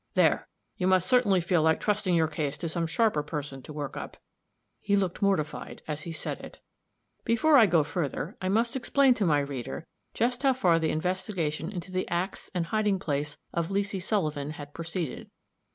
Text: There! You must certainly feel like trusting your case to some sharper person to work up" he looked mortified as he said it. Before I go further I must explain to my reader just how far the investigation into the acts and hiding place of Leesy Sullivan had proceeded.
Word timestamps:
There! 0.15 0.47
You 0.77 0.87
must 0.87 1.07
certainly 1.07 1.41
feel 1.41 1.61
like 1.61 1.79
trusting 1.79 2.15
your 2.15 2.27
case 2.27 2.57
to 2.57 2.67
some 2.67 2.87
sharper 2.87 3.21
person 3.21 3.61
to 3.61 3.71
work 3.71 3.95
up" 3.95 4.17
he 4.79 4.95
looked 4.95 5.21
mortified 5.21 5.83
as 5.87 6.01
he 6.01 6.11
said 6.11 6.39
it. 6.39 6.57
Before 7.23 7.55
I 7.55 7.67
go 7.67 7.83
further 7.83 8.35
I 8.41 8.49
must 8.49 8.75
explain 8.75 9.13
to 9.13 9.27
my 9.27 9.41
reader 9.41 9.85
just 10.15 10.41
how 10.41 10.53
far 10.53 10.79
the 10.79 10.89
investigation 10.89 11.71
into 11.71 11.91
the 11.91 12.07
acts 12.07 12.49
and 12.55 12.65
hiding 12.65 12.97
place 12.97 13.37
of 13.53 13.67
Leesy 13.69 13.99
Sullivan 14.01 14.49
had 14.53 14.73
proceeded. 14.73 15.29